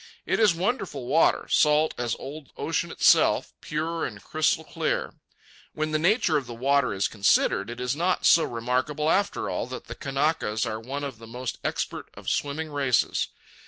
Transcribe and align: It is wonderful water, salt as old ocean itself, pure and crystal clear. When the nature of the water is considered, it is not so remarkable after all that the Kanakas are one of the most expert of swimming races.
It 0.25 0.39
is 0.39 0.55
wonderful 0.55 1.05
water, 1.05 1.45
salt 1.47 1.93
as 1.95 2.15
old 2.17 2.49
ocean 2.57 2.89
itself, 2.89 3.53
pure 3.61 4.03
and 4.03 4.19
crystal 4.23 4.63
clear. 4.63 5.13
When 5.75 5.91
the 5.91 5.99
nature 5.99 6.37
of 6.37 6.47
the 6.47 6.55
water 6.55 6.91
is 6.91 7.07
considered, 7.07 7.69
it 7.69 7.79
is 7.79 7.95
not 7.95 8.25
so 8.25 8.43
remarkable 8.43 9.11
after 9.11 9.47
all 9.47 9.67
that 9.67 9.85
the 9.85 9.93
Kanakas 9.93 10.65
are 10.65 10.79
one 10.79 11.03
of 11.03 11.19
the 11.19 11.27
most 11.27 11.59
expert 11.63 12.09
of 12.15 12.29
swimming 12.31 12.71
races. 12.71 13.27